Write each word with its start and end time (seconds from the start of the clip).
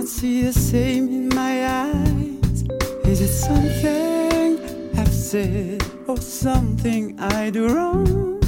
not 0.00 0.08
see 0.08 0.42
the 0.44 0.52
same 0.52 1.08
in 1.08 1.28
my 1.28 1.66
eyes? 1.66 2.64
Is 3.04 3.20
it 3.20 3.28
something 3.28 4.58
I've 4.98 5.12
said 5.12 5.84
or 6.06 6.16
something 6.16 7.20
I 7.20 7.50
do 7.50 7.68
wrong? 7.68 8.40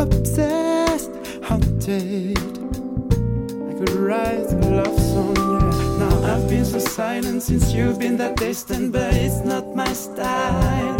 Obsessed, 0.00 1.10
haunted. 1.44 2.38
I 3.68 3.72
could 3.78 3.90
write 3.90 4.48
a 4.50 4.68
love 4.80 4.98
song, 4.98 5.36
yeah. 5.36 5.98
Now 5.98 6.34
I've 6.34 6.48
been 6.48 6.64
so 6.64 6.78
silent 6.78 7.42
since 7.42 7.74
you've 7.74 7.98
been 7.98 8.16
that 8.16 8.36
distant, 8.36 8.92
but 8.92 9.12
it's 9.12 9.44
not 9.44 9.76
my 9.76 9.92
style. 9.92 10.96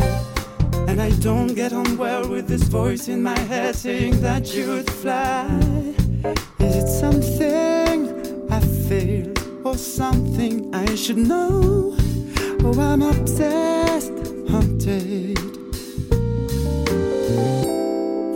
And 0.86 1.00
I 1.00 1.10
don't 1.20 1.54
get 1.54 1.72
on 1.72 1.96
well 1.96 2.28
with 2.28 2.46
this 2.46 2.64
voice 2.64 3.08
in 3.08 3.22
my 3.22 3.38
head 3.38 3.74
saying 3.74 4.20
that 4.20 4.54
you'd 4.54 4.90
fly. 4.90 5.96
something 9.78 10.74
I 10.74 10.94
should 10.94 11.18
know. 11.18 11.94
Oh, 12.64 12.80
I'm 12.80 13.02
obsessed, 13.02 14.12
haunted. 14.48 15.36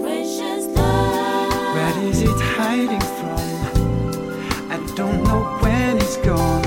Precious 0.03 0.67
love. 0.77 1.75
Where 1.75 1.98
is 2.11 2.23
it 2.23 2.41
hiding 2.57 3.01
from? 3.19 3.41
I 4.70 4.79
don't 4.95 5.25
know 5.25 5.42
when 5.62 5.97
it's 5.97 6.19
gone 6.19 6.64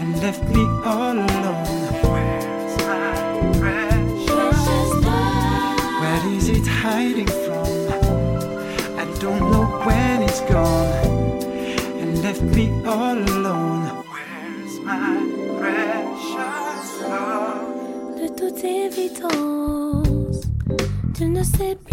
and 0.00 0.20
left 0.22 0.42
me 0.48 0.62
all 0.84 1.18
alone. 1.18 1.66
Where's 2.02 2.76
my 2.86 3.52
precious, 3.58 4.30
precious 4.30 4.90
love? 5.04 6.00
Where 6.00 6.26
is 6.34 6.48
it 6.48 6.66
hiding 6.66 7.26
from? 7.44 7.68
I 8.98 9.04
don't 9.20 9.50
know 9.52 9.66
when 9.84 10.22
it's 10.22 10.40
gone 10.42 10.88
and 12.00 12.22
left 12.22 12.42
me 12.42 12.70
all 12.86 13.18
alone. 13.18 13.37
pretend 21.18 21.36
to 21.36 21.44
sit 21.44 21.87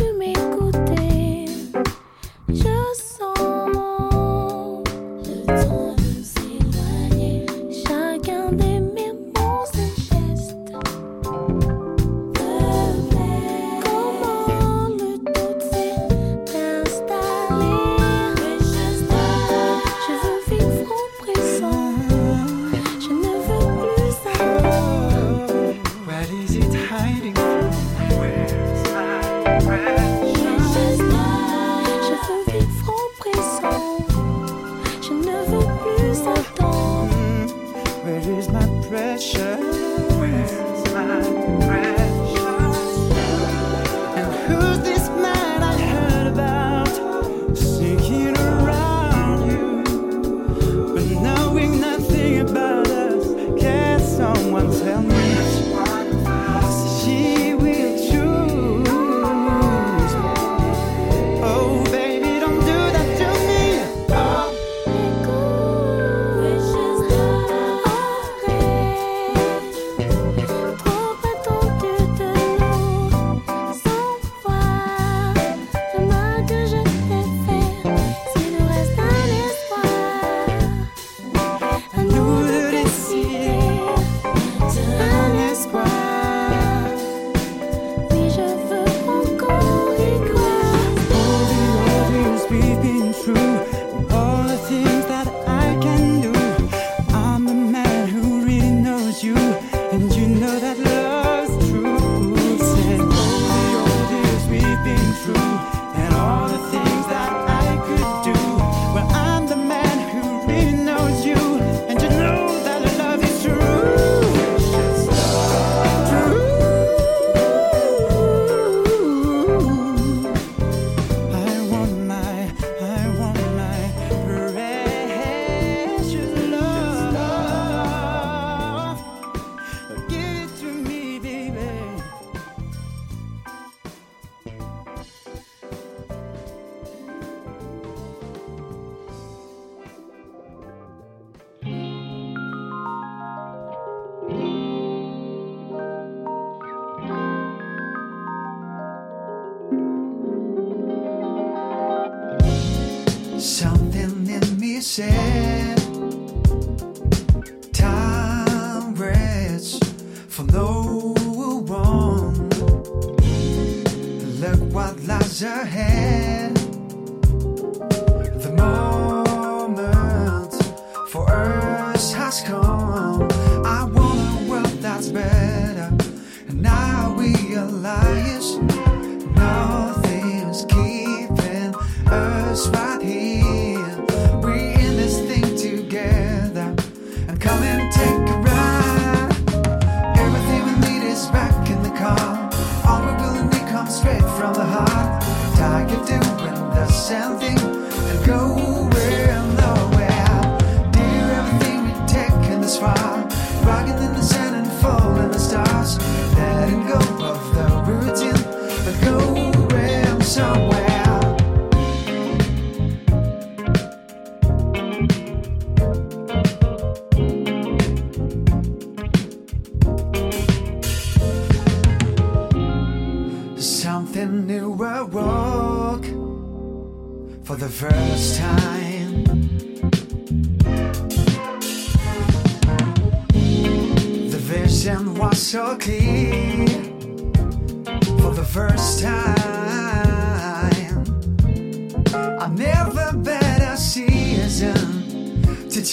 said 154.98 155.25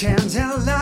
turns 0.02 0.36
out 0.36 0.66
like 0.66 0.81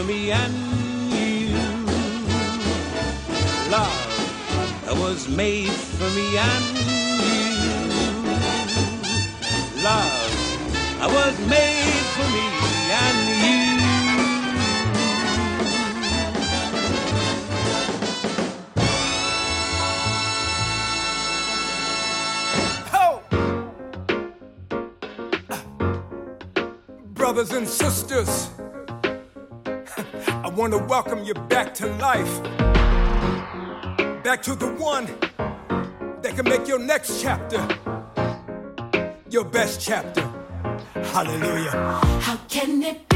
For 0.00 0.06
me 0.06 0.30
and 0.30 0.54
you. 1.12 1.54
Love 3.70 4.96
was 4.98 5.28
made 5.28 5.70
for 5.70 6.10
me 6.16 6.38
and 6.38 6.64
you. 7.28 7.52
Love 9.82 10.12
was 11.12 11.38
made 11.48 12.04
for 12.16 12.28
me 12.34 12.46
and 13.04 13.18
you. 13.44 13.60
Brothers 27.14 27.52
and 27.52 27.68
sisters, 27.68 28.48
want 30.60 30.74
to 30.74 30.78
welcome 30.78 31.24
you 31.24 31.32
back 31.48 31.72
to 31.72 31.86
life. 31.94 32.42
Back 34.22 34.42
to 34.42 34.54
the 34.54 34.68
one 34.78 35.06
that 36.20 36.36
can 36.36 36.44
make 36.44 36.68
your 36.68 36.78
next 36.78 37.22
chapter 37.22 37.66
your 39.30 39.44
best 39.44 39.80
chapter. 39.80 40.20
Hallelujah. 40.92 41.70
How 42.20 42.36
can 42.48 42.82
it 42.82 43.09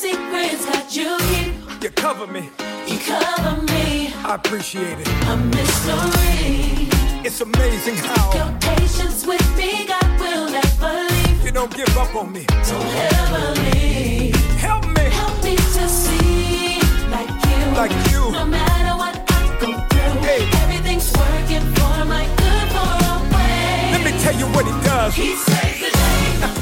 secrets 0.00 0.64
got 0.66 0.94
you 0.94 1.16
here. 1.30 1.54
You 1.82 1.90
cover 1.90 2.26
me. 2.26 2.50
You 2.86 2.98
cover 2.98 3.62
me, 3.72 4.12
I 4.30 4.34
appreciate 4.34 4.98
it. 5.00 5.08
a 5.32 5.36
mystery. 5.36 6.88
It's 7.26 7.40
amazing 7.40 7.96
how 7.96 8.32
Your 8.38 8.52
patience 8.60 9.26
with 9.26 9.46
me, 9.56 9.86
God 9.86 10.08
will 10.20 10.48
never 10.50 10.92
leave. 11.10 11.44
you 11.44 11.50
don't 11.50 11.74
give 11.74 11.96
up 11.96 12.14
on 12.14 12.30
me. 12.32 12.44
So 12.62 12.76
heavily, 12.78 14.30
Help 14.66 14.84
me. 14.96 15.04
help 15.20 15.36
me 15.42 15.56
to 15.56 15.84
see 15.88 16.78
like 17.16 17.32
you. 17.50 17.62
Like 17.82 17.94
you. 18.12 18.22
No 18.32 18.44
matter 18.44 18.94
what 19.02 19.14
I 19.38 19.42
go 19.62 19.70
through, 19.90 20.20
Hey. 20.28 20.42
everything's 20.62 21.10
working 21.22 21.64
for 21.76 22.04
my 22.14 22.24
good 22.42 22.66
for 22.74 22.88
always. 23.10 23.92
Let 23.94 24.02
me 24.04 24.12
tell 24.24 24.36
you 24.40 24.46
what 24.54 24.64
he 24.70 24.74
does. 24.84 25.14
He 25.14 25.34
saves 25.34 25.80
the 25.84 25.90
day. 25.90 26.52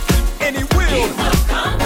And 0.47 0.57
he 0.57 0.62
He 0.62 0.77
will. 0.77 1.09
will 1.16 1.38
come. 1.53 1.84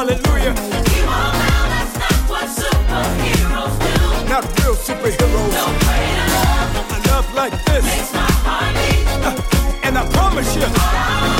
Hallelujah. 0.00 0.54
Not 0.54 2.24
what 2.26 2.48
superheroes 2.48 3.76
do. 3.84 4.28
Not 4.30 4.44
real 4.58 4.74
superheroes. 4.74 5.52
No 5.52 5.66
love 5.84 6.90
A 6.90 7.08
love 7.10 7.34
like 7.34 7.52
this. 7.66 7.84
makes 7.84 8.10
my 8.14 8.20
heart 8.40 8.74
beat. 8.76 9.84
And 9.84 9.98
I 9.98 10.08
promise 10.08 10.56
you, 10.56 11.39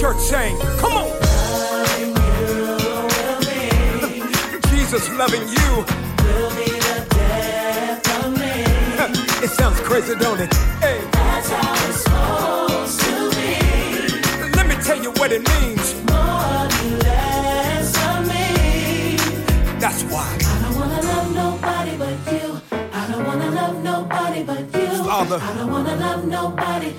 church 0.00 0.16
saying, 0.16 0.56
Come 0.78 0.92
on. 0.94 1.08
Jesus 4.70 5.10
loving 5.18 5.42
you. 5.42 5.84
Will 6.24 6.50
be 6.56 6.70
the 6.88 7.06
death 7.10 8.24
of 8.24 8.32
me. 8.32 8.64
crazy, 9.84 10.14
don't 10.14 10.40
it? 10.40 10.54
Hey. 10.80 11.00
That's 11.12 11.50
how 11.50 11.88
it's 11.88 12.00
supposed 12.04 13.00
to 13.00 13.12
be. 13.36 13.50
Let 14.56 14.66
me 14.68 14.76
tell 14.76 14.98
you 15.02 15.10
what 15.20 15.32
it 15.32 15.42
means. 15.52 15.94
More 16.08 16.64
less 17.04 17.92
of 18.08 18.26
me. 18.26 18.46
That's 19.78 20.02
why. 20.04 20.30
I 20.42 20.56
don't 20.62 20.76
wanna 20.80 21.02
love 21.12 21.28
nobody 21.34 21.94
but 21.98 22.16
you. 22.32 22.46
I 22.72 23.06
don't 23.10 23.24
wanna 23.26 23.50
love 23.50 23.76
nobody 23.84 24.42
but 24.44 24.64
you. 24.74 25.04
Father. 25.04 25.38
I 25.42 25.54
don't 25.58 25.70
wanna 25.70 25.96
love 25.96 26.24
nobody, 26.24 26.94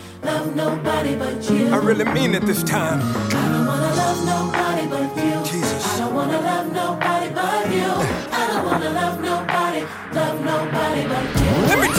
love 0.56 0.78
nobody 0.78 1.16
but 1.16 1.50
you. 1.50 1.68
I 1.68 1.78
really 1.78 2.06
mean 2.06 2.34
it 2.36 2.46
this 2.46 2.64
time. 2.64 3.00
I 3.02 3.52
don't 3.52 3.66
wanna 3.66 3.96
love 3.96 4.26
nobody 4.26 4.88
but 4.88 5.24
you. 5.24 5.44
Jesus. 5.52 5.86
I 5.86 6.00
don't 6.00 6.14
wanna 6.14 6.42
love 6.42 6.74
nobody 6.74 7.30
but 7.34 7.72
you. 7.72 7.92
I 8.32 8.48
don't 8.48 8.66
wanna 8.66 8.90
love 8.90 9.22
nobody, 9.22 9.82
love 10.14 10.44
nobody 10.44 11.08
but 11.08 11.42
you. 11.42 11.52
Let 11.68 11.80
me 11.80 11.91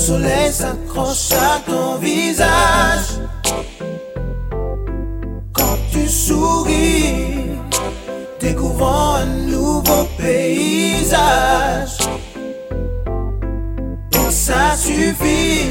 soleil 0.00 0.50
s'accroche 0.50 1.32
à 1.32 1.60
ton 1.70 1.96
visage. 1.96 3.08
Quand 5.52 5.76
tu 5.92 6.08
souris, 6.08 7.58
découvrant 8.40 9.16
un 9.16 9.26
nouveau 9.26 10.04
paysage. 10.16 11.98
Et 14.12 14.30
ça 14.30 14.74
suffit 14.76 15.68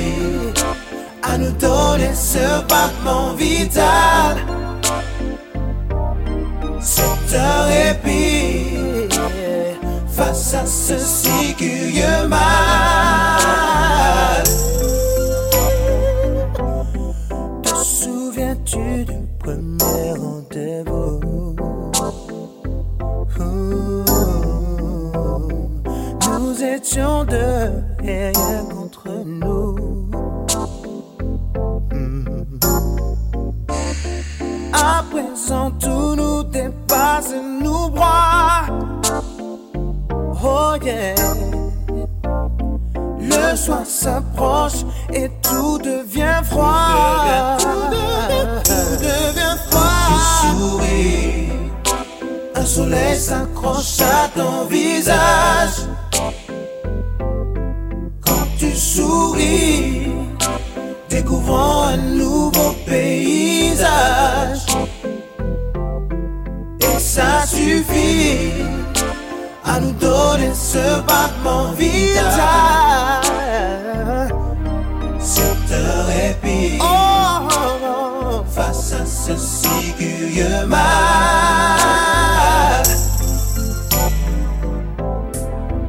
à 1.23 1.37
nous 1.37 1.51
donner 1.51 2.13
ce 2.13 2.45
battement 2.69 3.33
vital. 3.33 4.37
C'est 6.79 7.35
un 7.35 7.63
répit 7.63 9.09
face 10.15 10.53
à 10.53 10.65
ce 10.65 10.97
si 10.97 11.55
curieux 11.55 12.27
mal. 12.27 13.28
Yeah. 40.89 41.15
Le 43.19 43.55
soir 43.55 43.85
s'approche 43.85 44.83
et 45.13 45.29
tout 45.41 45.77
devient 45.79 46.41
froid. 46.43 47.57
Tout 47.59 47.85
devient, 47.95 48.47
tout 48.63 48.95
devient 49.07 49.57
froid. 49.69 50.07
Tu 50.09 50.19
souris. 50.41 51.49
Un 52.55 52.65
soleil 52.65 53.15
s'accroche 53.17 54.01
à 54.01 54.27
ton 54.35 54.65
visage. 54.65 55.77
Quand 58.25 58.47
tu 58.57 58.71
souris, 58.75 59.88
ce 70.53 71.01
battement 71.01 71.71
vital. 71.73 73.23
C'est 75.19 75.73
un 75.73 76.03
répit 76.05 76.79
face 78.55 78.93
à 78.93 79.05
ce 79.05 79.35
si 79.35 79.93
curieux 79.97 80.65
mal. 80.65 80.79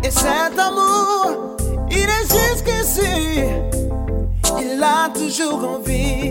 Et 0.02 0.10
cet 0.10 0.58
amour, 0.58 1.56
il 1.90 2.08
est 2.18 2.26
jusqu'ici, 2.28 3.44
il 4.60 4.82
a 4.82 5.08
toujours 5.14 5.62
envie. 5.76 6.29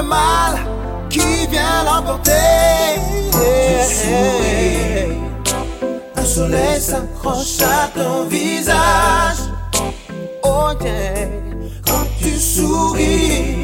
le 0.00 0.06
mal 0.06 0.58
qui 1.08 1.46
vient 1.48 1.84
l'emporter. 1.84 2.30
Un 6.16 6.24
soleil 6.24 6.80
s'accroche 6.80 7.60
à 7.62 7.88
ton 7.98 8.24
visage. 8.24 9.40
Oh 10.42 10.70
yeah. 10.80 11.28
Quand 11.86 12.06
tu 12.20 12.30
souris, 12.38 13.56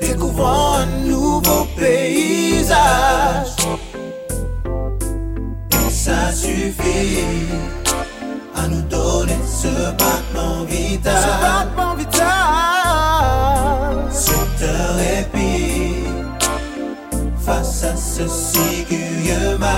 découvrant 0.00 0.74
un 0.82 0.86
nouveau 1.06 1.66
paysage. 1.76 3.56
Ça 5.90 6.32
suffit 6.32 7.24
à 8.56 8.66
nous 8.68 8.82
donner 8.82 9.38
ce 9.46 9.90
battement 9.92 10.64
vital. 10.66 11.22
Ce 11.22 11.42
battement 11.42 11.94
vital 11.94 12.79
de 14.60 14.72
répit 14.98 16.04
face 17.38 17.84
à 17.84 17.96
ce 17.96 18.26
cigueux 18.28 19.56
mal. 19.58 19.70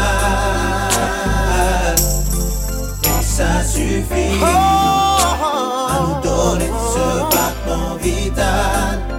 Et 3.04 3.22
ça 3.22 3.62
suffit 3.64 4.40
oh! 4.40 4.44
à 4.44 6.00
nous 6.00 6.20
donner 6.22 6.70
ce 6.94 7.06
battement 7.34 7.94
vital. 7.96 9.11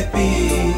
happy. 0.00 0.69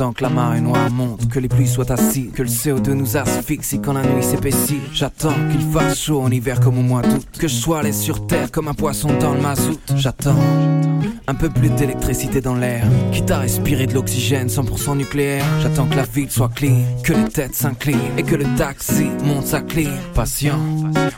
J'attends 0.00 0.12
que 0.14 0.22
la 0.22 0.30
marée 0.30 0.62
noire 0.62 0.90
monte, 0.90 1.28
que 1.28 1.38
les 1.38 1.48
pluies 1.48 1.68
soient 1.68 1.92
acides, 1.92 2.32
que 2.32 2.42
le 2.42 2.48
CO2 2.48 2.92
nous 2.92 3.18
asphyxie 3.18 3.82
quand 3.82 3.92
la 3.92 4.02
nuit 4.02 4.22
s'épaissit. 4.22 4.80
J'attends 4.94 5.34
qu'il 5.50 5.60
fasse 5.60 6.00
chaud 6.00 6.22
en 6.22 6.30
hiver 6.30 6.58
comme 6.60 6.78
au 6.78 6.82
mois 6.82 7.02
d'août, 7.02 7.26
que 7.38 7.46
je 7.46 7.54
sois 7.54 7.80
allé 7.80 7.92
sur 7.92 8.26
terre 8.26 8.50
comme 8.50 8.68
un 8.68 8.72
poisson 8.72 9.10
dans 9.20 9.34
le 9.34 9.42
mazout. 9.42 9.78
J'attends 9.96 10.38
un 11.26 11.34
peu 11.34 11.50
plus 11.50 11.68
d'électricité 11.68 12.40
dans 12.40 12.54
l'air, 12.54 12.86
quitte 13.12 13.30
à 13.30 13.40
respirer 13.40 13.86
de 13.86 13.92
l'oxygène 13.92 14.48
100% 14.48 14.96
nucléaire. 14.96 15.44
J'attends 15.60 15.86
que 15.86 15.96
la 15.96 16.04
ville 16.04 16.30
soit 16.30 16.48
clean, 16.54 16.80
que 17.04 17.12
les 17.12 17.28
têtes 17.28 17.54
s'inclinent 17.54 18.16
et 18.16 18.22
que 18.22 18.36
le 18.36 18.46
taxi 18.56 19.10
monte 19.22 19.48
sa 19.48 19.60
clean. 19.60 19.92
Patient, 20.14 20.58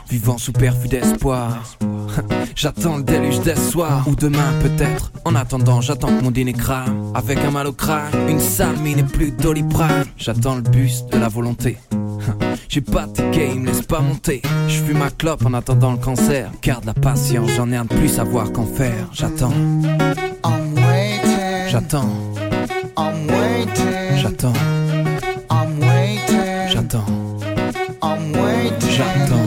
vivant 0.09 0.37
sous 0.37 0.51
perfus 0.51 0.89
d'espoir. 0.89 1.77
J'attends 2.57 2.97
le 2.97 3.03
déluge 3.03 3.39
des 3.39 3.55
soirs 3.55 4.05
ou 4.09 4.15
demain 4.17 4.51
peut-être. 4.61 5.12
En 5.33 5.35
attendant, 5.35 5.81
j'attends 5.81 6.15
que 6.15 6.23
mon 6.23 6.29
dîner 6.29 6.53
crame. 6.53 7.11
Avec 7.15 7.39
un 7.39 7.49
mal 7.49 7.65
au 7.65 7.71
crâne, 7.71 8.29
une 8.29 8.39
sale 8.39 8.77
mine 8.77 8.99
et 8.99 9.03
plus 9.03 9.31
doliprane. 9.31 10.05
J'attends 10.15 10.53
le 10.55 10.61
bus 10.61 11.05
de 11.11 11.17
la 11.17 11.27
volonté. 11.27 11.79
J'ai 12.69 12.81
pas 12.81 13.07
de 13.07 13.13
ticket, 13.13 13.49
il 13.51 13.61
me 13.61 13.65
laisse 13.65 13.81
pas 13.81 13.99
monter. 13.99 14.43
Je 14.67 14.79
fume 14.83 14.99
ma 14.99 15.09
clope 15.09 15.43
en 15.43 15.55
attendant 15.55 15.91
le 15.91 15.97
cancer. 15.97 16.51
Garde 16.61 16.85
la 16.85 16.93
patience, 16.93 17.49
j'en 17.57 17.71
ai 17.71 17.75
un 17.75 17.85
de 17.85 17.89
plus 17.89 18.11
à 18.11 18.17
savoir 18.17 18.51
qu'en 18.51 18.67
faire. 18.67 19.09
J'attends, 19.11 19.53
I'm 20.45 20.75
waiting. 20.75 21.67
j'attends, 21.67 22.13
I'm 22.95 23.27
waiting. 23.27 24.17
j'attends, 24.17 24.53
I'm 25.49 25.79
waiting. 25.79 26.67
j'attends, 26.69 27.05
I'm 28.03 28.33
waiting. 28.35 28.89
j'attends, 28.99 29.41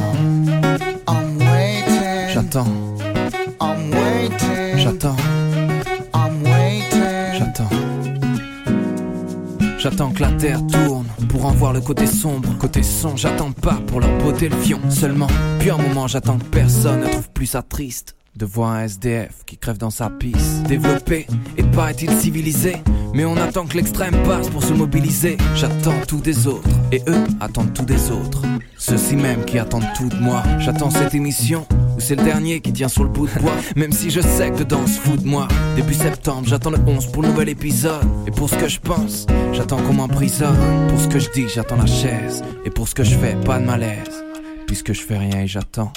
j'attends, 2.35 2.67
j'attends, 4.77 5.17
J'attends 9.89 10.11
que 10.11 10.21
la 10.21 10.33
terre 10.33 10.67
tourne 10.67 11.07
pour 11.29 11.47
en 11.47 11.53
voir 11.53 11.73
le 11.73 11.81
côté 11.81 12.09
sombre. 12.09 12.49
Côté 12.59 12.83
son, 12.83 13.17
j'attends 13.17 13.53
pas 13.53 13.79
pour 13.87 14.01
leur 14.01 14.19
beauté 14.19 14.49
le 14.49 14.57
fion. 14.57 14.81
Seulement, 14.91 15.29
puis 15.61 15.71
un 15.71 15.77
moment, 15.77 16.09
j'attends 16.09 16.39
que 16.39 16.45
personne 16.47 17.03
ne 17.03 17.07
trouve 17.07 17.31
plus 17.31 17.47
ça 17.47 17.63
triste. 17.63 18.17
De 18.35 18.45
voir 18.45 18.73
un 18.73 18.83
SDF 18.83 19.45
qui 19.47 19.57
crève 19.57 19.79
dans 19.79 19.91
sa 19.91 20.11
piste. 20.11 20.65
Développé 20.65 21.29
et 21.57 21.63
paraît-il 21.63 22.11
civilisé? 22.11 22.79
Mais 23.15 23.25
on 23.25 23.37
attend 23.37 23.65
que 23.65 23.77
l'extrême 23.77 24.21
passe 24.25 24.49
pour 24.49 24.65
se 24.65 24.73
mobiliser. 24.73 25.37
J'attends 25.55 26.01
tout 26.09 26.21
des 26.21 26.49
autres 26.49 26.69
et 26.91 27.01
eux 27.07 27.25
attendent 27.41 27.73
tout 27.73 27.85
des 27.85 28.11
autres. 28.11 28.43
Ceux-ci 28.77 29.15
même 29.15 29.45
qui 29.45 29.57
attendent 29.57 29.87
tout 29.97 30.09
de 30.09 30.17
moi. 30.17 30.43
J'attends 30.59 30.91
cette 30.91 31.15
émission 31.15 31.65
où 31.97 32.01
c'est 32.01 32.17
le 32.17 32.25
dernier 32.25 32.61
qui 32.61 32.73
tient 32.73 32.89
sur 32.89 33.05
le 33.05 33.11
bout 33.11 33.27
de 33.27 33.41
bois. 33.41 33.57
Même 33.75 33.93
si 33.93 34.11
je 34.11 34.21
sais 34.21 34.51
que 34.51 34.59
dedans 34.59 34.87
se 34.87 35.01
fout 35.01 35.23
de 35.23 35.27
moi. 35.27 35.49
Début 35.75 35.95
septembre, 35.95 36.47
j'attends 36.47 36.71
le 36.71 36.79
11 36.87 37.07
pour 37.13 37.23
le 37.23 37.29
nouvel 37.29 37.49
épisode. 37.49 38.05
Et 38.27 38.31
pour 38.31 38.49
ce 38.51 38.57
que 38.57 38.69
je 38.69 38.81
pense, 38.81 39.27
j'attends 39.53 39.79
qu'on 39.79 39.95
m'emprisonne. 39.95 40.57
Pour 40.89 41.01
ce 41.01 41.09
que 41.09 41.19
je 41.19 41.31
dis, 41.31 41.49
j'attends 41.49 41.77
la 41.77 41.87
chaise. 41.87 42.43
Et 42.65 42.71
pour 42.71 42.89
ce 42.89 42.95
que 42.95 43.05
je 43.05 43.17
fais, 43.17 43.35
pas 43.45 43.59
de 43.59 43.65
malaise. 43.65 44.25
Puisque 44.67 44.93
je 44.93 45.01
fais 45.01 45.17
rien 45.17 45.41
et 45.41 45.47
j'attends. 45.47 45.93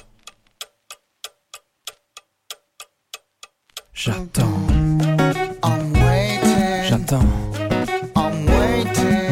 J'attends, 4.01 4.47
j'attends, 6.87 7.19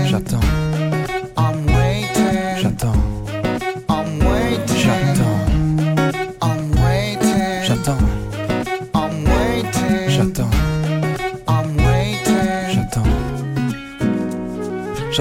j'attends, 0.06 0.47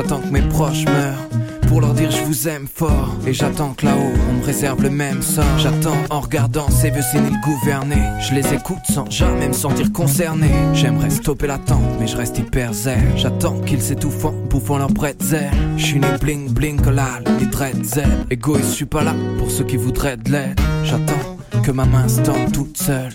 J'attends 0.08 0.20
que 0.20 0.32
mes 0.32 0.42
proches 0.42 0.84
meurent 0.84 1.28
pour 1.66 1.80
leur 1.80 1.92
dire 1.92 2.12
je 2.12 2.22
vous 2.22 2.46
aime 2.46 2.68
fort. 2.72 3.16
Et 3.26 3.32
j'attends 3.32 3.74
que 3.74 3.86
là-haut 3.86 4.12
on 4.30 4.34
me 4.34 4.44
réserve 4.44 4.80
le 4.80 4.88
même 4.88 5.20
sort. 5.20 5.58
J'attends 5.58 5.96
en 6.10 6.20
regardant 6.20 6.70
ces 6.70 6.90
vieux 6.90 7.02
séniles 7.02 7.40
gouverner. 7.44 8.00
Je 8.20 8.32
les 8.32 8.54
écoute 8.54 8.78
sans 8.88 9.10
jamais 9.10 9.48
me 9.48 9.52
sentir 9.52 9.92
concerné. 9.92 10.48
J'aimerais 10.74 11.10
stopper 11.10 11.48
l'attente, 11.48 11.82
mais 11.98 12.06
je 12.06 12.16
reste 12.16 12.38
hyper 12.38 12.72
zen. 12.72 13.02
J'attends 13.16 13.58
qu'ils 13.62 13.82
s'étouffent 13.82 14.26
en 14.26 14.32
bouffant 14.48 14.78
leur 14.78 14.90
bretzel. 14.90 15.50
Je 15.76 15.84
suis 15.84 15.98
né 15.98 16.06
bling 16.20 16.50
bling 16.50 16.80
collal, 16.80 17.24
les 17.40 17.46
dreadzel. 17.46 18.26
Égoïste, 18.30 18.68
je 18.68 18.74
suis 18.74 18.86
pas 18.86 19.02
là 19.02 19.14
pour 19.38 19.50
ceux 19.50 19.64
qui 19.64 19.76
voudraient 19.76 20.18
de 20.18 20.30
l'aide. 20.30 20.60
J'attends 20.84 21.36
que 21.64 21.72
ma 21.72 21.84
main 21.84 22.06
se 22.06 22.20
toute 22.52 22.78
seule. 22.78 23.10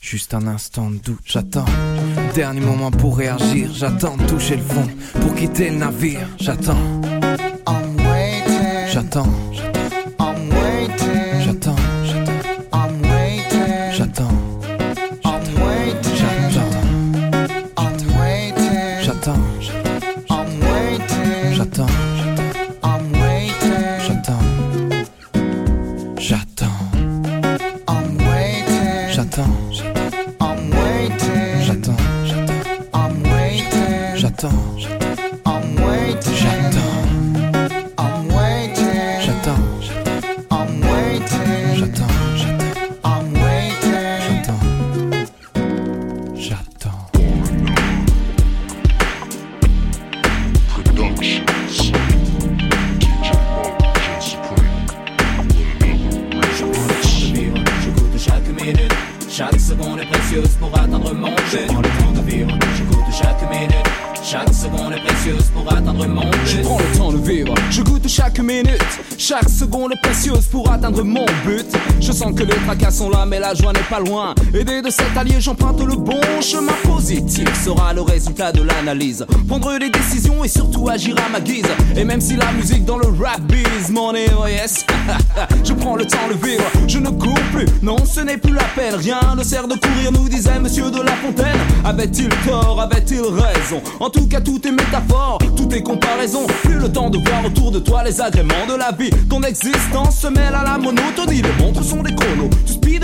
Juste 0.00 0.32
un 0.32 0.46
instant 0.46 0.90
de 0.90 0.96
doute, 0.96 1.20
j'attends. 1.26 1.66
Dernier 2.34 2.60
moment 2.60 2.90
pour 2.90 3.18
réagir, 3.18 3.70
j'attends 3.74 4.16
de 4.16 4.26
toucher 4.26 4.56
le 4.56 4.62
fond 4.62 4.86
pour 5.20 5.34
quitter 5.34 5.68
le 5.70 5.76
navire. 5.76 6.26
J'attends, 6.38 6.78
j'attends, 8.90 9.26
waiting. 31.00 31.60
j'attends, 31.66 32.32
I'm 32.92 33.22
waiting. 33.22 34.16
j'attends, 34.16 34.86
I'm 35.46 35.76
waiting. 35.76 36.59
Mon 70.98 71.26
but. 71.44 71.66
Je 72.00 72.12
sens 72.12 72.32
que 72.34 72.42
les 72.42 72.54
tracas 72.66 72.90
sont 72.90 73.10
là, 73.10 73.24
mais 73.26 73.38
la 73.38 73.54
joie 73.54 73.72
n'est 73.72 73.88
pas 73.88 74.00
loin. 74.00 74.34
Aidé 74.52 74.82
de 74.82 74.90
cet 74.90 75.16
allié, 75.16 75.36
j'emprunte 75.38 75.80
le 75.80 75.94
bon 75.94 76.20
chemin 76.40 76.72
positif. 76.82 77.48
Sera 77.64 77.94
le 77.94 78.02
résultat 78.02 78.50
de 78.50 78.62
l'analyse. 78.62 79.24
Prendre 79.46 79.78
des 79.78 79.90
décisions 79.90 80.42
et 80.42 80.48
surtout 80.48 80.88
agir 80.88 81.14
à 81.24 81.28
ma 81.28 81.40
guise. 81.40 81.66
Et 81.96 82.04
même 82.04 82.20
si 82.20 82.34
la 82.34 82.50
musique 82.52 82.84
dans 82.84 82.98
le 82.98 83.06
rap 83.06 83.40
m'en 83.90 84.12
est 84.14 84.30
oh 84.36 84.46
yes. 84.48 84.84
je 85.64 85.72
prends 85.72 85.94
le 85.94 86.04
temps 86.04 86.28
de 86.28 86.46
vivre, 86.46 86.64
je 86.88 86.98
ne 86.98 87.10
cours 87.10 87.40
plus. 87.52 87.66
Non, 87.82 87.96
ce 88.04 88.20
n'est 88.20 88.38
plus 88.38 88.52
la 88.52 88.64
peine. 88.74 88.94
Rien 88.94 89.20
ne 89.36 89.44
sert 89.44 89.68
de 89.68 89.74
courir, 89.74 90.10
nous 90.12 90.28
disait 90.28 90.58
Monsieur 90.58 90.90
de 90.90 91.00
La 91.00 91.12
Fontaine. 91.12 91.58
Avait-il 91.84 92.28
tort, 92.46 92.80
avait-il 92.80 93.20
raison? 93.20 93.80
En 94.00 94.10
tout 94.10 94.26
cas, 94.26 94.40
tout 94.40 94.60
est 94.66 94.72
métaphore, 94.72 95.38
tout 95.56 95.72
est 95.72 95.82
comparaison. 95.82 96.46
Plus 96.64 96.78
le 96.78 96.90
temps 96.90 97.10
de 97.10 97.18
voir 97.18 97.44
autour 97.44 97.70
de 97.70 97.78
toi 97.78 98.02
les 98.02 98.20
agréments 98.20 98.66
de 98.68 98.74
la 98.74 98.90
vie. 98.90 99.10
Ton 99.28 99.42
existence 99.42 100.18
se 100.18 100.26
mêle 100.26 100.54
à 100.54 100.64
la 100.64 100.78
monotonie. 100.78 101.42
Les 101.42 101.64
montres 101.64 101.84
sont 101.84 102.02
des 102.02 102.14
chronos. 102.14 102.50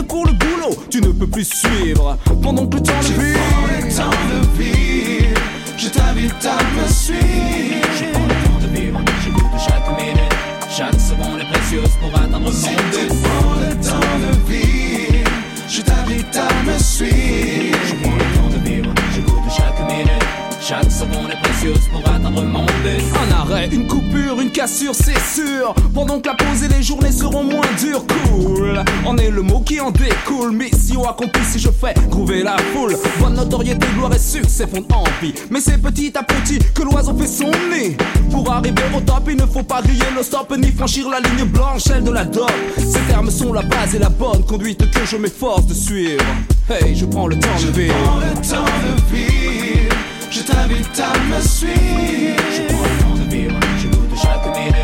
Pour 0.07 0.27
le 0.27 0.33
boulot, 0.33 0.77
tu 0.91 1.01
ne 1.01 1.09
peux 1.09 1.27
plus 1.27 1.45
suivre. 1.45 2.17
Pendant 2.43 2.67
que 2.67 2.77
le 2.77 2.83
temps 2.83 2.93
de 3.01 3.23
vivre. 3.23 3.41
le 3.69 3.95
temps 3.95 4.11
de 4.31 4.63
vivre. 4.63 5.41
Je 5.77 5.89
t'invite 5.89 6.45
à 6.45 6.59
me 6.75 6.89
suivre. 6.93 7.87
Je 7.99 8.13
prends 8.13 8.27
le 8.27 8.35
temps 8.47 8.67
de 8.67 8.79
vivre, 8.79 9.01
je 9.25 9.31
goûte 9.31 9.45
chaque 9.59 10.01
minute. 10.01 10.37
Chaque 10.75 11.01
seconde 11.01 11.41
est 11.41 11.53
précieuse 11.53 11.91
pour 12.01 12.19
atteindre 12.19 12.41
mon 12.41 12.51
but. 12.51 13.23
prends 13.23 13.55
le 13.61 13.75
temps 13.83 14.19
de 14.21 14.53
vivre, 14.53 15.31
je 15.69 15.81
t'invite 15.81 16.37
à 16.37 16.49
me 16.65 16.79
suivre. 16.79 18.26
Chaque 20.69 20.91
seconde 20.91 21.31
est 21.31 21.41
précieuse 21.41 21.89
pour 21.93 22.01
atteindre 22.01 22.43
mon 22.43 22.65
but. 22.65 23.01
Un 23.15 23.33
arrêt, 23.37 23.69
une 23.71 23.87
coupure, 23.87 24.41
une 24.41 24.51
cassure, 24.51 24.97
c'est 24.97 25.21
sûr. 25.21 25.73
Pendant 25.95 26.19
que 26.19 26.27
la 26.27 26.35
pause 26.35 26.65
et 26.65 26.69
les 26.69 26.83
journées 26.83 27.13
seront 27.13 27.45
moins 27.45 27.61
dures, 27.79 28.05
cool. 28.05 28.83
En 29.05 29.17
est 29.17 29.31
le 29.31 29.43
mot 29.43 29.61
qui 29.61 29.79
en 29.79 29.93
découle. 29.93 30.51
Mission 30.51 31.09
accomplie 31.09 31.45
si 31.45 31.61
je 31.61 31.69
fais 31.69 31.95
groover 32.11 32.43
la 32.43 32.57
foule. 32.75 32.97
Bonne 33.21 33.35
notoriété, 33.35 33.87
gloire 33.95 34.13
et 34.13 34.19
succès 34.19 34.67
font 34.67 34.85
envie. 34.93 35.35
Mais 35.51 35.61
c'est 35.61 35.81
petit 35.81 36.13
à 36.19 36.25
petit 36.25 36.59
que 36.75 36.83
l'oiseau 36.83 37.15
fait 37.17 37.29
son 37.29 37.45
nid. 37.45 37.97
Pour 38.33 38.51
arriver 38.51 38.83
au 38.93 39.01
top, 39.03 39.23
il 39.29 39.37
ne 39.37 39.47
faut 39.47 39.63
pas 39.63 39.83
griller 39.83 40.11
le 40.17 40.25
stop 40.25 40.53
ni 40.59 40.73
franchir 40.73 41.09
la 41.09 41.21
ligne 41.21 41.45
blanche, 41.45 41.83
celle 41.83 42.03
de 42.03 42.11
la 42.11 42.25
dope. 42.25 42.51
Ces 42.77 43.03
termes 43.09 43.31
sont 43.31 43.53
la 43.53 43.63
base 43.63 43.95
et 43.95 44.01
la 44.01 44.09
bonne 44.09 44.45
conduite 44.45 44.91
que 44.91 45.07
je 45.07 45.17
m'efforce 45.17 45.67
de 45.67 45.75
suivre. 45.75 46.25
Hey, 46.69 46.97
je 46.97 47.05
prends 47.05 47.29
le 47.29 47.39
temps 47.39 47.57
de 47.61 47.71
vivre. 47.71 47.95
Prends 48.03 48.19
le 48.19 48.35
temps 48.35 48.65
de 48.65 49.17
vivre. 49.17 49.56
Je 50.37 50.43
t'invite 50.43 51.01
à 51.01 51.19
me 51.35 51.41
suivre. 51.41 52.37
Je 52.53 52.63
prends 52.69 52.83
le 52.83 53.03
temps 53.03 53.25
de 53.25 53.31
vivre, 53.31 53.59
je 53.79 53.89
goûte 53.89 54.19
chaque 54.21 54.55
minute. 54.55 54.75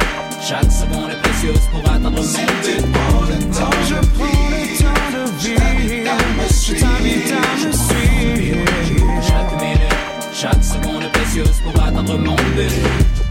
Chaque 0.41 0.73
seconde 0.73 1.11
est 1.11 1.21
précieuse 1.23 1.69
pour 1.71 1.81
atteindre 1.81 2.11
mon 2.11 2.23
Si 2.23 2.41
tu 2.63 2.77
but. 2.77 2.93
prends 2.93 3.21
le 3.21 3.39
temps, 3.53 3.79
je 3.87 3.95
prends 4.17 4.49
le 4.49 4.63
temps 4.79 5.11
de 5.13 5.23
vivre. 5.43 5.59
Je 6.49 6.73
t'invite 6.73 7.33
à 7.33 7.67
me 7.67 7.73
suivre. 7.73 8.65
Je 8.87 8.95
goûte 8.95 9.25
chaque 9.29 9.61
minute. 9.61 9.95
Chaque 10.33 10.65
seconde 10.65 11.03
est 11.03 11.13
précieuse 11.13 11.61
pour 11.63 11.83
atteindre 11.83 12.17
mon 12.17 12.37
but. 12.57 13.22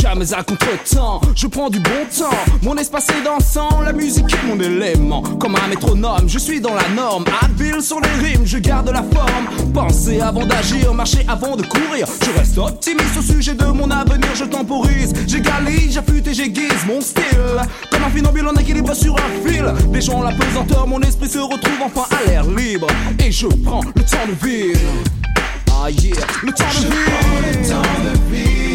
Jamais 0.00 0.32
à 0.34 0.42
contre-temps, 0.42 1.20
je 1.34 1.46
prends 1.46 1.70
du 1.70 1.78
bon 1.78 1.90
temps. 2.16 2.36
Mon 2.62 2.76
espace 2.76 3.06
est 3.10 3.24
dansant, 3.24 3.80
la 3.80 3.92
musique 3.92 4.26
est 4.32 4.46
mon 4.46 4.58
élément. 4.60 5.22
Comme 5.40 5.56
un 5.56 5.68
métronome, 5.68 6.28
je 6.28 6.38
suis 6.38 6.60
dans 6.60 6.74
la 6.74 6.88
norme. 6.94 7.24
Habile 7.42 7.80
sur 7.80 8.00
les 8.00 8.26
rimes, 8.26 8.42
je 8.44 8.58
garde 8.58 8.90
la 8.90 9.02
forme. 9.02 9.72
Penser 9.72 10.20
avant 10.20 10.44
d'agir, 10.44 10.92
marcher 10.92 11.24
avant 11.28 11.56
de 11.56 11.62
courir. 11.62 12.06
Je 12.22 12.38
reste 12.38 12.58
optimiste 12.58 13.16
au 13.18 13.22
sujet 13.22 13.54
de 13.54 13.64
mon 13.66 13.90
avenir, 13.90 14.28
je 14.34 14.44
temporise. 14.44 15.12
J'égalise, 15.26 15.92
j'affûte 15.94 16.26
et 16.26 16.34
j'aiguise 16.34 16.84
mon 16.86 17.00
style. 17.00 17.24
Comme 17.90 18.02
un 18.04 18.10
funambule 18.10 18.48
en 18.48 18.54
équilibre 18.54 18.94
sur 18.94 19.14
un 19.16 19.48
fil. 19.48 19.64
Déjouant 19.90 20.22
la 20.22 20.32
pesanteur, 20.32 20.86
mon 20.86 21.00
esprit 21.00 21.30
se 21.30 21.38
retrouve 21.38 21.80
enfin 21.82 22.06
à 22.14 22.28
l'air 22.28 22.44
libre. 22.44 22.88
Et 23.24 23.32
je 23.32 23.46
prends 23.46 23.80
le 23.82 24.02
temps 24.02 24.26
de 24.28 24.46
vivre. 24.46 24.80
Ah 25.82 25.90
yeah, 25.90 26.14
le 26.42 26.52
temps 26.52 26.64
de 26.64 26.82
Je 26.82 26.86
prends 26.88 27.40
le 27.40 27.62
vivre. 27.62 27.74
temps 27.74 28.02
de 28.04 28.34
vivre. 28.34 28.73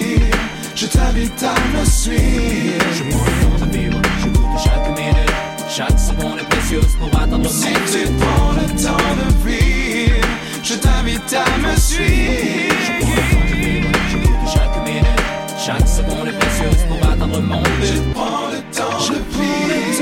Je 0.81 0.85
t'invite 0.85 1.43
à 1.43 1.77
me 1.77 1.83
suivre. 1.83 2.85
Je 2.93 3.03
prends 3.11 3.25
le 3.25 3.59
temps 3.59 3.65
de 3.65 3.77
vivre, 3.77 4.01
je 4.21 4.27
goûte 4.29 4.59
chaque 4.63 4.97
minute. 4.97 5.33
Chaque 5.69 5.99
seconde 5.99 6.39
est 6.39 6.47
précieuse 6.49 6.95
pour 6.97 7.19
atteindre 7.19 7.49
Si 7.49 7.67
tu 7.91 8.07
prends 8.13 8.53
le 8.53 8.65
temps 8.81 9.11
de 9.19 9.49
vivre, 9.49 10.27
je 10.63 10.75
t'invite 10.75 11.33
à 11.33 11.43
me 11.59 11.75
suivre. 11.75 12.75
Je 12.85 12.91
prends 13.03 13.11
le 13.11 13.23
temps 13.29 13.49
de 13.49 13.55
vivre, 13.59 13.89
je 14.09 14.17
goûte 14.19 14.49
chaque 14.53 14.77
minute. 14.85 15.21
Chaque 15.65 15.85
seconde 15.85 16.27
est 16.29 16.39
précieuse 16.39 16.85
pour 16.87 17.09
atteindre 17.09 17.41
mon 17.41 17.63
Je 17.81 17.93
but. 17.99 18.13
prends 18.13 18.47
le 18.47 18.59
temps 18.73 19.07
de 19.09 19.15
vivre. 19.37 19.99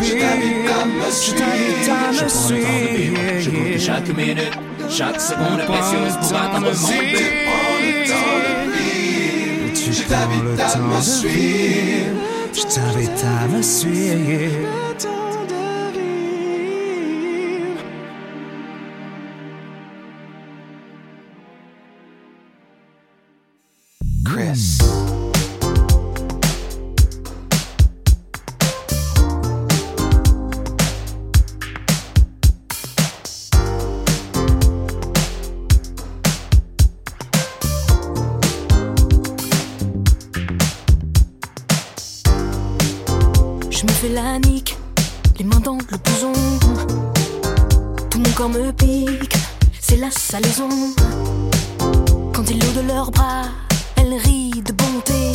Je 0.00 0.12
t'invite 0.14 0.70
à 0.70 0.86
me 0.86 1.10
suivre. 1.10 1.34
Je 1.34 1.90
prends 1.90 2.06
le 2.10 2.28
temps 2.28 2.48
de 2.48 2.54
vivre, 2.54 3.18
je 3.40 3.50
goûte 3.50 3.80
chaque 3.80 4.16
minute. 4.16 4.56
Chaque 4.88 5.20
seconde 5.20 5.58
est 5.58 5.66
précieuse 5.66 6.16
pour 6.22 6.36
atteindre 6.38 6.70
mon 6.70 6.88
but. 6.88 7.26
prends 7.42 7.78
le 7.82 7.92
temps 8.06 8.38
de 8.38 8.52
vivre, 8.54 8.61
je 9.92 10.02
t'invite 10.04 10.60
à 10.60 10.78
me 10.78 11.00
suivre. 11.00 12.16
Je 12.52 12.62
t'invite 12.62 13.24
à 13.24 13.48
me 13.48 13.62
suivre. 13.62 14.81
Me 48.48 48.72
pique, 48.72 49.36
c'est 49.80 49.96
la 49.96 50.10
salaison. 50.10 50.68
Quand 52.34 52.48
ils 52.50 52.58
l'eau 52.58 52.82
de 52.82 52.86
leurs 52.88 53.10
bras, 53.10 53.44
elle 53.96 54.14
rit 54.14 54.62
de 54.64 54.72
bonté. 54.72 55.32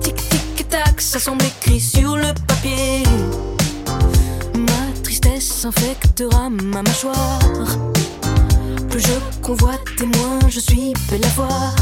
Tic 0.00 0.16
tic 0.28 0.68
tac, 0.68 1.00
ça 1.00 1.18
semble 1.18 1.44
écrit 1.44 1.80
sur 1.80 2.16
le 2.16 2.32
papier. 2.46 3.02
Ma 4.56 5.00
tristesse 5.02 5.64
infectera 5.64 6.48
ma 6.50 6.82
mâchoire. 6.82 7.38
Plus 8.90 9.00
je 9.00 9.42
convoite 9.42 9.80
et 10.00 10.06
moins 10.06 10.38
je 10.48 10.60
suis 10.60 10.92
belle 11.10 11.24
à 11.24 11.28
voir. 11.28 11.74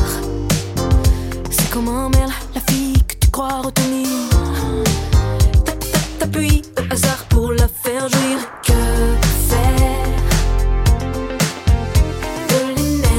C'est 1.51 1.70
comme 1.70 1.88
un 1.88 2.09
merle, 2.11 2.32
la 2.55 2.61
fille 2.72 2.95
que 3.07 3.14
tu 3.20 3.30
crois 3.30 3.61
retenir. 3.62 4.09
Ta- 5.64 5.72
ta- 5.72 5.99
T'appuies 6.26 6.62
au 6.78 6.92
hasard 6.92 7.24
pour 7.28 7.53
la 7.53 7.68
faire 7.68 8.09
jouir. 8.09 8.38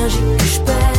L'énergie 0.05 0.37
que 0.37 0.45
je 0.45 0.94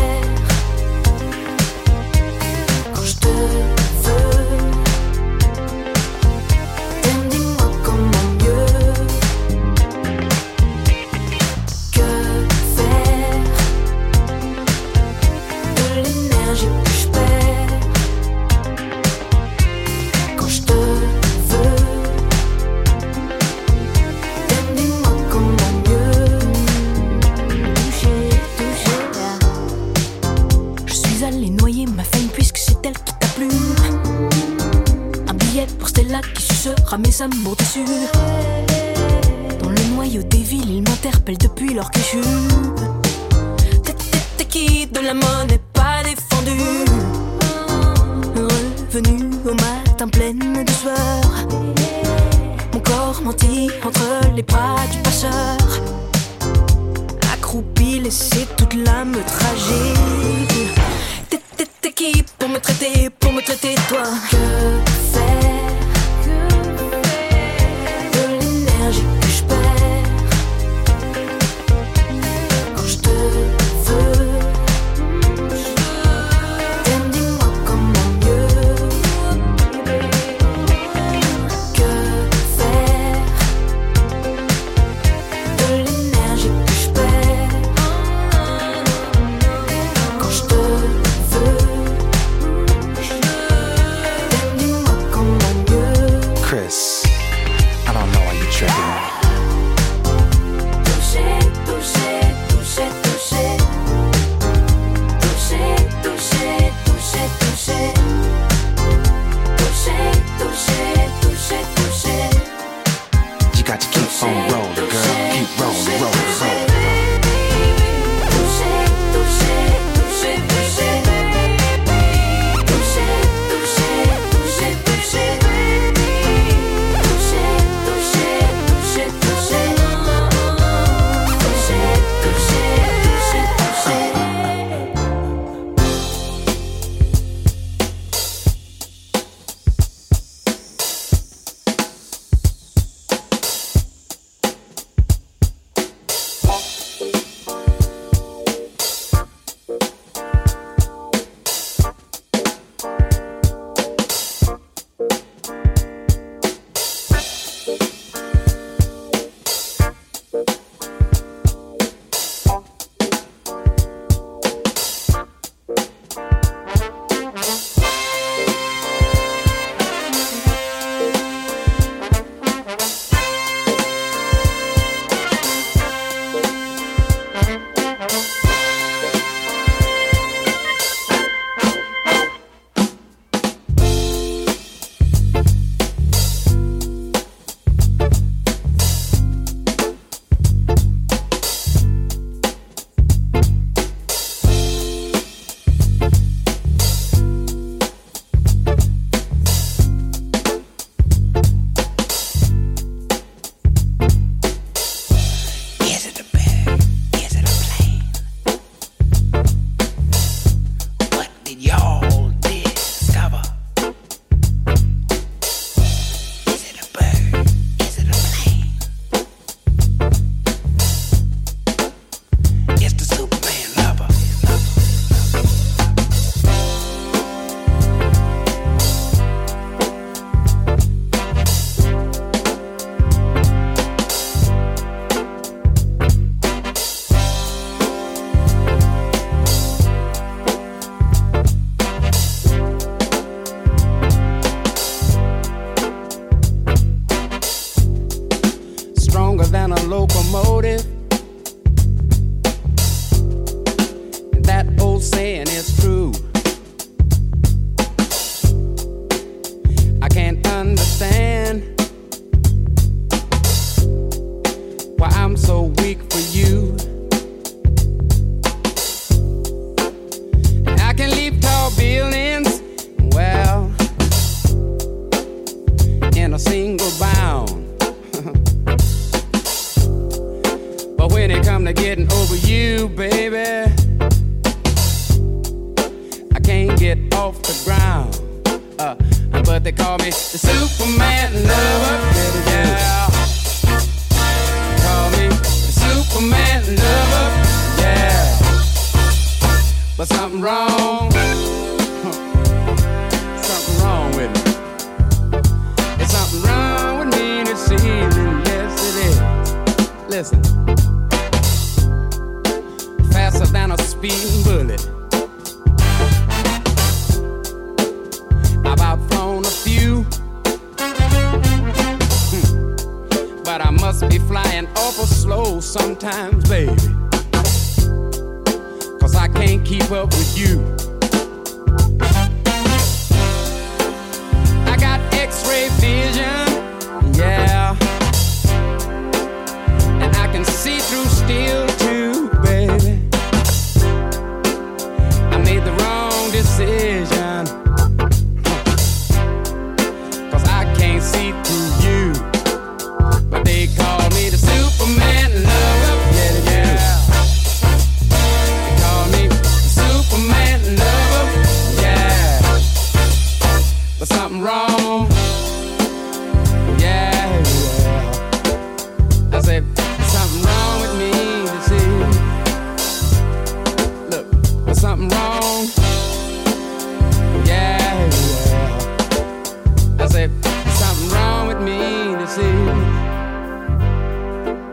Entre 53.24 54.34
les 54.34 54.42
bras 54.42 54.76
du 54.92 54.98
passeur. 54.98 55.56
Accroupi, 57.32 58.00
laissé 58.00 58.46
toute 58.56 58.74
l'âme 58.74 59.16
tragique. 59.26 60.74
T'es 61.30 61.92
qui 61.92 62.22
pour 62.38 62.48
me 62.48 62.58
traiter, 62.58 63.10
pour 63.10 63.32
me 63.32 63.40
traiter 63.40 63.74
toi? 63.88 64.02
Que 64.30 64.36
faire 65.12 65.55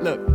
Look. 0.01 0.32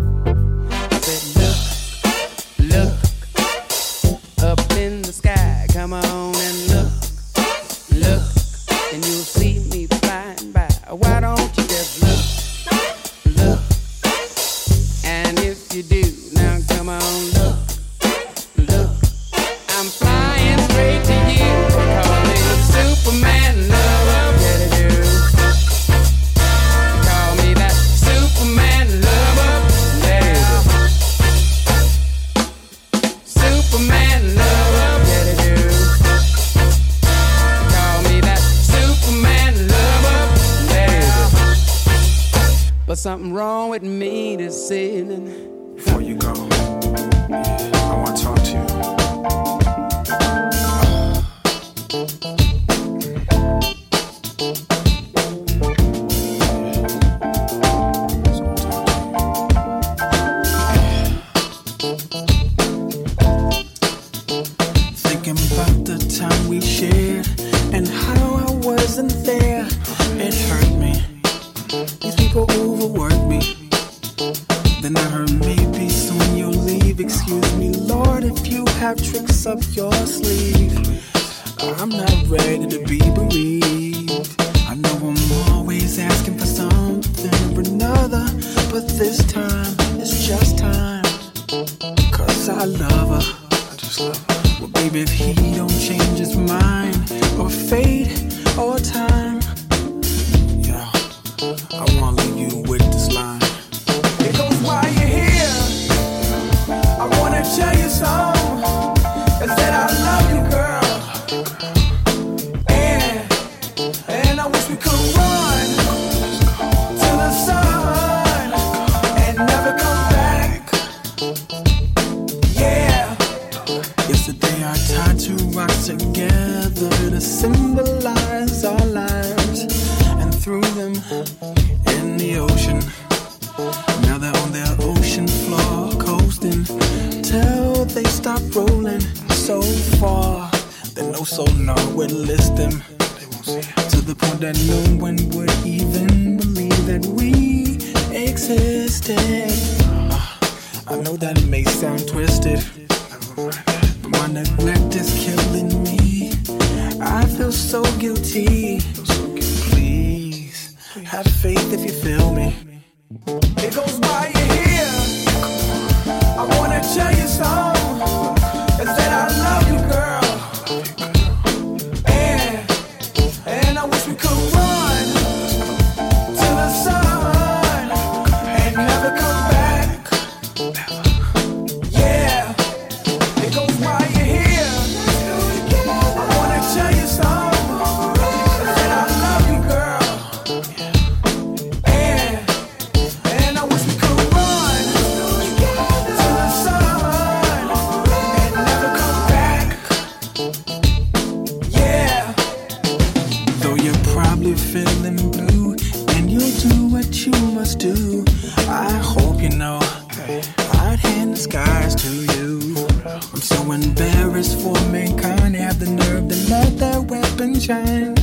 curved 216.09 216.33
and 216.33 216.49
let 216.49 216.79
that 216.79 217.03
weapon 217.11 217.59
shine. 217.61 218.15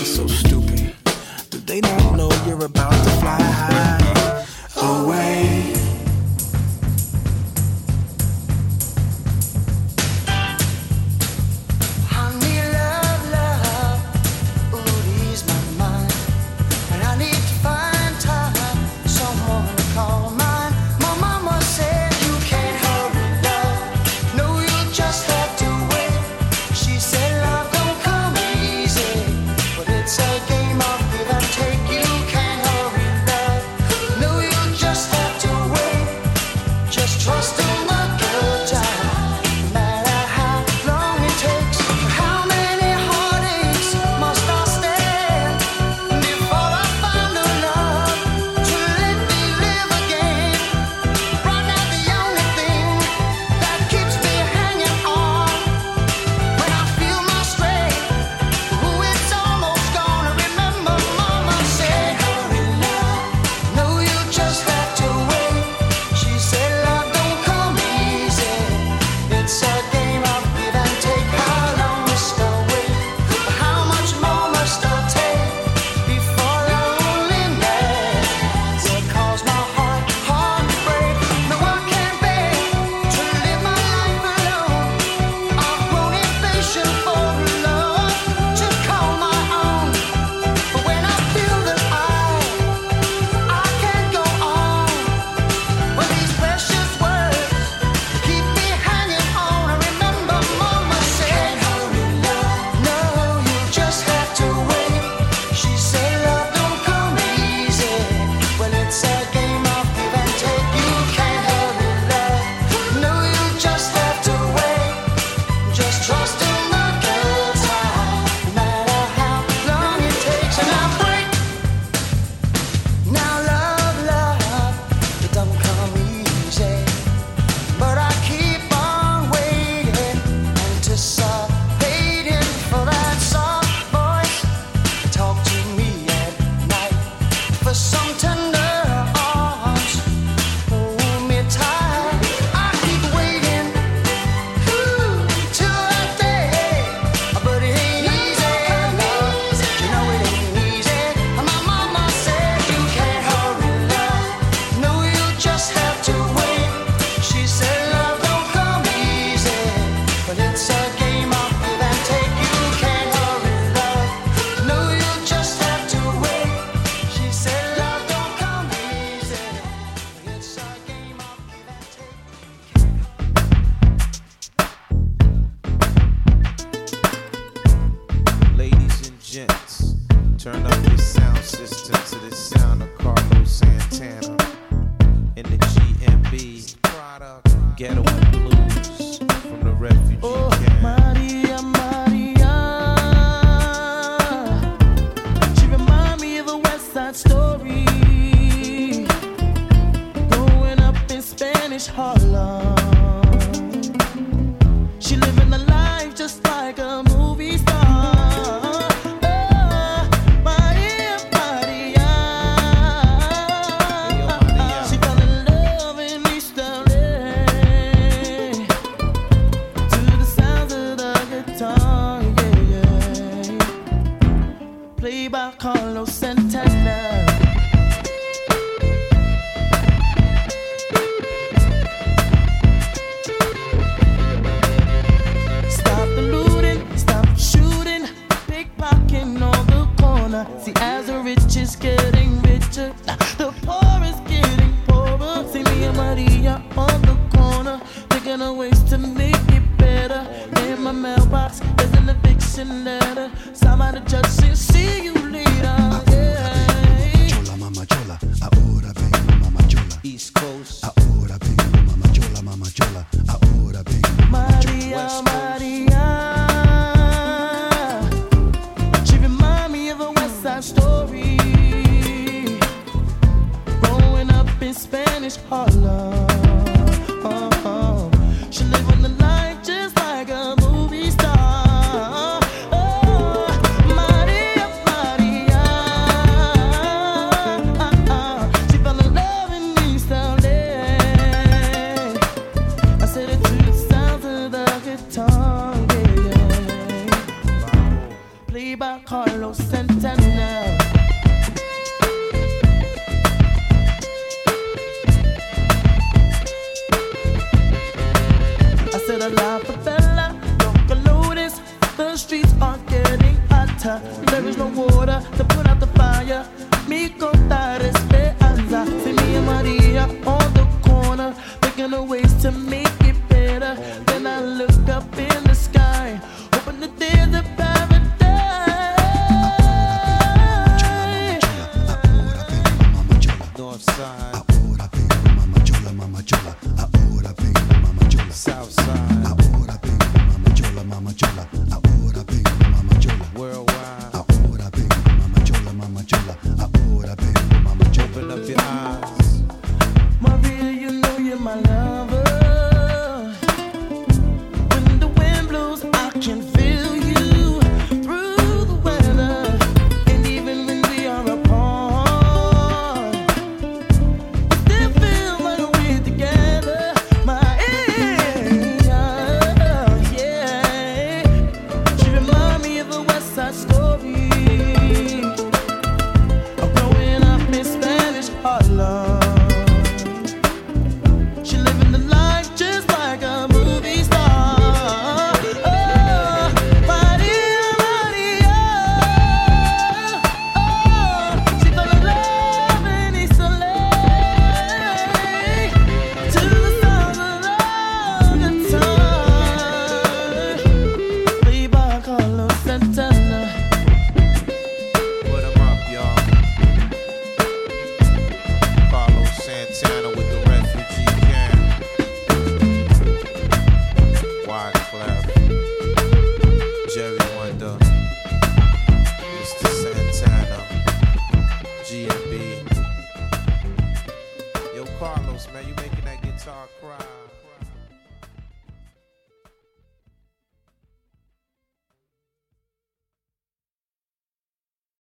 It's 0.00 0.16
so 0.16 0.26
stupid 0.26 0.94
that 1.50 1.66
they 1.66 1.80
don't 1.80 2.16
know 2.16 2.30
you're 2.46 2.64
about 2.64 2.93